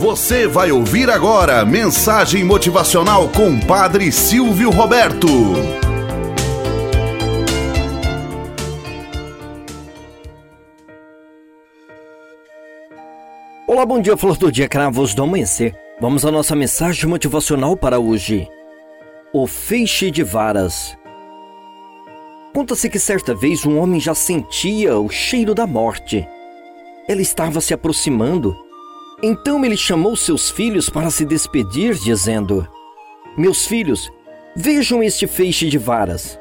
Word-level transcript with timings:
Você 0.00 0.46
vai 0.46 0.72
ouvir 0.72 1.10
agora 1.10 1.62
mensagem 1.62 2.42
motivacional 2.42 3.28
com 3.28 3.60
Padre 3.60 4.10
Silvio 4.10 4.70
Roberto. 4.70 5.28
Olá, 13.66 13.84
bom 13.84 14.00
dia, 14.00 14.16
flor 14.16 14.38
do 14.38 14.50
dia, 14.50 14.66
cravos 14.66 15.12
do 15.12 15.22
amanhecer. 15.22 15.76
Vamos 16.00 16.24
à 16.24 16.30
nossa 16.30 16.56
mensagem 16.56 17.06
motivacional 17.06 17.76
para 17.76 18.00
hoje. 18.00 18.48
O 19.34 19.46
feixe 19.46 20.10
de 20.10 20.22
varas. 20.22 20.96
Conta-se 22.54 22.88
que 22.88 22.98
certa 22.98 23.34
vez 23.34 23.66
um 23.66 23.78
homem 23.78 24.00
já 24.00 24.14
sentia 24.14 24.98
o 24.98 25.10
cheiro 25.10 25.54
da 25.54 25.66
morte. 25.66 26.26
Ela 27.06 27.20
estava 27.20 27.60
se 27.60 27.74
aproximando 27.74 28.69
então 29.22 29.64
ele 29.64 29.76
chamou 29.76 30.16
seus 30.16 30.50
filhos 30.50 30.88
para 30.88 31.10
se 31.10 31.24
despedir, 31.24 31.94
dizendo: 31.94 32.66
Meus 33.36 33.66
filhos, 33.66 34.10
vejam 34.56 35.02
este 35.02 35.26
feixe 35.26 35.68
de 35.68 35.76
varas. 35.76 36.38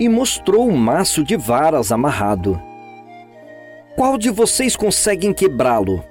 E 0.00 0.08
mostrou 0.08 0.68
um 0.68 0.76
maço 0.76 1.22
de 1.22 1.36
varas 1.36 1.92
amarrado. 1.92 2.60
Qual 3.94 4.18
de 4.18 4.28
vocês 4.28 4.74
conseguem 4.74 5.32
quebrá-lo? 5.32 6.02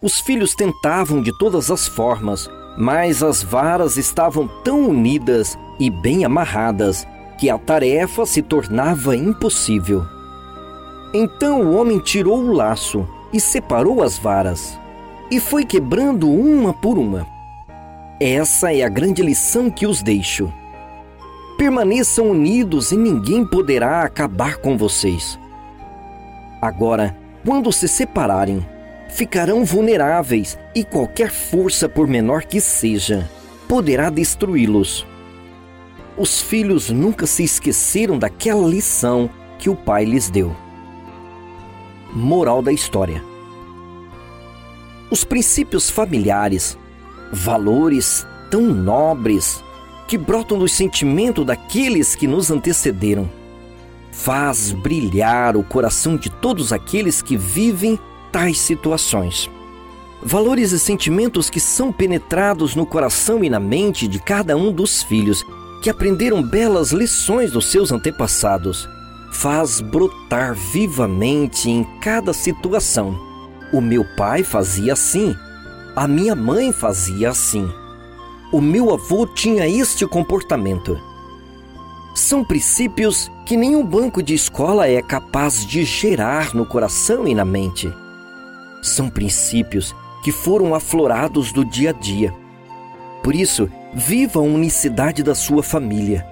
Os 0.00 0.20
filhos 0.20 0.54
tentavam 0.54 1.20
de 1.20 1.36
todas 1.36 1.68
as 1.68 1.88
formas, 1.88 2.48
mas 2.78 3.24
as 3.24 3.42
varas 3.42 3.96
estavam 3.96 4.46
tão 4.62 4.88
unidas 4.88 5.58
e 5.80 5.90
bem 5.90 6.24
amarradas 6.24 7.04
que 7.38 7.50
a 7.50 7.58
tarefa 7.58 8.24
se 8.24 8.40
tornava 8.40 9.16
impossível. 9.16 10.04
Então 11.12 11.62
o 11.62 11.74
homem 11.74 11.98
tirou 11.98 12.38
o 12.38 12.52
laço 12.52 13.08
e 13.32 13.40
separou 13.40 14.00
as 14.00 14.16
varas 14.16 14.78
e 15.30 15.40
foi 15.40 15.64
quebrando 15.64 16.30
uma 16.30 16.72
por 16.72 16.98
uma. 16.98 17.26
Essa 18.20 18.72
é 18.72 18.82
a 18.82 18.88
grande 18.88 19.22
lição 19.22 19.70
que 19.70 19.86
os 19.86 20.02
deixo. 20.02 20.52
Permaneçam 21.58 22.30
unidos 22.30 22.92
e 22.92 22.96
ninguém 22.96 23.44
poderá 23.44 24.02
acabar 24.02 24.58
com 24.58 24.76
vocês. 24.76 25.38
Agora, 26.60 27.16
quando 27.44 27.72
se 27.72 27.88
separarem, 27.88 28.66
ficarão 29.08 29.64
vulneráveis 29.64 30.58
e 30.74 30.84
qualquer 30.84 31.30
força, 31.30 31.88
por 31.88 32.06
menor 32.06 32.44
que 32.44 32.60
seja, 32.60 33.28
poderá 33.68 34.10
destruí-los. 34.10 35.06
Os 36.16 36.40
filhos 36.40 36.90
nunca 36.90 37.26
se 37.26 37.42
esqueceram 37.44 38.18
daquela 38.18 38.66
lição 38.66 39.28
que 39.58 39.68
o 39.68 39.76
pai 39.76 40.04
lhes 40.04 40.30
deu. 40.30 40.54
Moral 42.14 42.62
da 42.62 42.72
história 42.72 43.35
os 45.10 45.24
princípios 45.24 45.88
familiares, 45.88 46.76
valores 47.32 48.26
tão 48.50 48.62
nobres 48.62 49.62
que 50.08 50.18
brotam 50.18 50.58
do 50.58 50.68
sentimento 50.68 51.44
daqueles 51.44 52.14
que 52.14 52.26
nos 52.26 52.50
antecederam, 52.50 53.28
faz 54.12 54.72
brilhar 54.72 55.56
o 55.56 55.62
coração 55.62 56.16
de 56.16 56.30
todos 56.30 56.72
aqueles 56.72 57.20
que 57.20 57.36
vivem 57.36 57.98
tais 58.32 58.58
situações. 58.58 59.50
Valores 60.22 60.72
e 60.72 60.78
sentimentos 60.78 61.50
que 61.50 61.60
são 61.60 61.92
penetrados 61.92 62.74
no 62.74 62.86
coração 62.86 63.44
e 63.44 63.50
na 63.50 63.60
mente 63.60 64.08
de 64.08 64.18
cada 64.18 64.56
um 64.56 64.72
dos 64.72 65.02
filhos 65.02 65.44
que 65.82 65.90
aprenderam 65.90 66.42
belas 66.42 66.90
lições 66.90 67.52
dos 67.52 67.66
seus 67.66 67.92
antepassados, 67.92 68.88
faz 69.30 69.80
brotar 69.80 70.54
vivamente 70.54 71.70
em 71.70 71.84
cada 72.00 72.32
situação 72.32 73.35
o 73.72 73.80
meu 73.80 74.04
pai 74.04 74.42
fazia 74.42 74.92
assim. 74.92 75.36
A 75.94 76.06
minha 76.06 76.34
mãe 76.34 76.72
fazia 76.72 77.30
assim. 77.30 77.68
O 78.52 78.60
meu 78.60 78.92
avô 78.92 79.26
tinha 79.26 79.68
este 79.68 80.06
comportamento. 80.06 81.00
São 82.14 82.44
princípios 82.44 83.30
que 83.44 83.56
nenhum 83.56 83.84
banco 83.84 84.22
de 84.22 84.34
escola 84.34 84.88
é 84.88 85.02
capaz 85.02 85.66
de 85.66 85.84
gerar 85.84 86.54
no 86.54 86.64
coração 86.64 87.26
e 87.26 87.34
na 87.34 87.44
mente. 87.44 87.92
São 88.82 89.10
princípios 89.10 89.94
que 90.22 90.30
foram 90.30 90.74
aflorados 90.74 91.52
do 91.52 91.64
dia 91.64 91.90
a 91.90 91.92
dia. 91.92 92.32
Por 93.22 93.34
isso, 93.34 93.68
viva 93.92 94.38
a 94.38 94.42
unicidade 94.42 95.22
da 95.22 95.34
sua 95.34 95.62
família. 95.62 96.26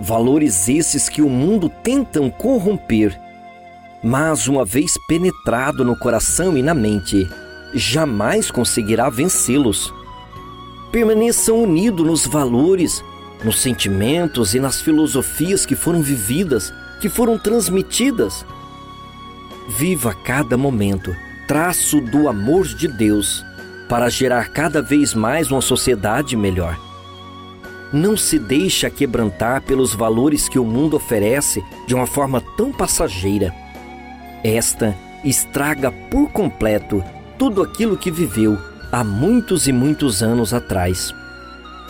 Valores 0.00 0.68
esses 0.68 1.08
que 1.08 1.22
o 1.22 1.30
mundo 1.30 1.68
tentam 1.82 2.28
corromper 2.30 3.18
mas 4.04 4.46
uma 4.48 4.66
vez 4.66 4.98
penetrado 5.08 5.82
no 5.82 5.96
coração 5.96 6.58
e 6.58 6.62
na 6.62 6.74
mente, 6.74 7.26
jamais 7.72 8.50
conseguirá 8.50 9.08
vencê-los. 9.08 9.94
Permaneçam 10.92 11.62
unidos 11.62 12.06
nos 12.06 12.26
valores, 12.26 13.02
nos 13.42 13.62
sentimentos 13.62 14.54
e 14.54 14.60
nas 14.60 14.78
filosofias 14.78 15.64
que 15.64 15.74
foram 15.74 16.02
vividas, 16.02 16.70
que 17.00 17.08
foram 17.08 17.38
transmitidas. 17.38 18.44
Viva 19.78 20.12
cada 20.12 20.58
momento 20.58 21.16
traço 21.48 21.98
do 21.98 22.28
amor 22.28 22.66
de 22.66 22.88
Deus 22.88 23.42
para 23.88 24.10
gerar 24.10 24.50
cada 24.50 24.82
vez 24.82 25.14
mais 25.14 25.50
uma 25.50 25.62
sociedade 25.62 26.36
melhor. 26.36 26.78
Não 27.90 28.18
se 28.18 28.38
deixe 28.38 28.88
quebrantar 28.90 29.62
pelos 29.62 29.94
valores 29.94 30.46
que 30.46 30.58
o 30.58 30.64
mundo 30.64 30.94
oferece 30.94 31.64
de 31.86 31.94
uma 31.94 32.06
forma 32.06 32.42
tão 32.54 32.70
passageira 32.70 33.63
esta 34.44 34.94
estraga 35.24 35.90
por 36.10 36.30
completo 36.30 37.02
tudo 37.38 37.62
aquilo 37.62 37.96
que 37.96 38.10
viveu 38.10 38.58
há 38.92 39.02
muitos 39.02 39.66
e 39.66 39.72
muitos 39.72 40.22
anos 40.22 40.52
atrás. 40.52 41.12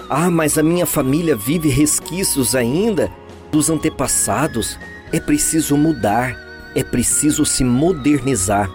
Ah, 0.08 0.30
mas 0.30 0.56
a 0.56 0.62
minha 0.62 0.86
família 0.86 1.34
vive 1.34 1.68
resquícios 1.68 2.54
ainda 2.54 3.10
dos 3.50 3.68
antepassados. 3.68 4.78
É 5.12 5.18
preciso 5.18 5.76
mudar, 5.76 6.36
é 6.74 6.84
preciso 6.84 7.44
se 7.44 7.64
modernizar. 7.64 8.70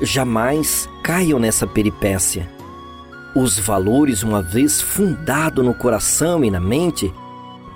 Jamais 0.00 0.88
caiam 1.02 1.38
nessa 1.38 1.66
peripécia. 1.66 2.48
Os 3.34 3.58
valores, 3.58 4.22
uma 4.22 4.40
vez 4.40 4.80
fundado 4.80 5.62
no 5.62 5.74
coração 5.74 6.44
e 6.44 6.50
na 6.50 6.60
mente, 6.60 7.12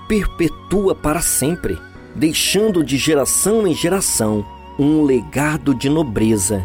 perpetua 0.07 0.95
para 0.95 1.21
sempre, 1.21 1.79
deixando 2.15 2.85
de 2.85 2.97
geração 2.97 3.67
em 3.67 3.75
geração 3.75 4.45
um 4.79 5.03
legado 5.03 5.75
de 5.75 5.89
nobreza 5.89 6.65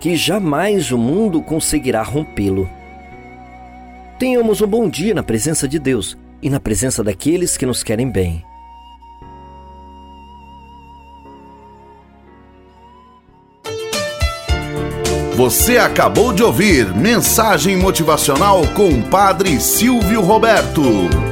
que 0.00 0.16
jamais 0.16 0.92
o 0.92 0.98
mundo 0.98 1.40
conseguirá 1.40 2.02
rompê-lo. 2.02 2.68
Tenhamos 4.18 4.60
um 4.60 4.66
bom 4.66 4.88
dia 4.88 5.14
na 5.14 5.22
presença 5.22 5.66
de 5.66 5.78
Deus 5.78 6.16
e 6.42 6.50
na 6.50 6.60
presença 6.60 7.02
daqueles 7.02 7.56
que 7.56 7.64
nos 7.64 7.82
querem 7.82 8.10
bem. 8.10 8.44
Você 15.34 15.78
acabou 15.78 16.32
de 16.32 16.44
ouvir 16.44 16.94
Mensagem 16.94 17.76
Motivacional 17.76 18.62
com 18.68 18.88
o 18.88 19.02
Padre 19.02 19.58
Silvio 19.58 20.20
Roberto. 20.20 21.23